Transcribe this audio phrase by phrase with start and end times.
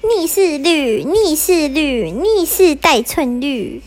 [0.00, 3.76] 逆势率，逆势率，逆势带寸率。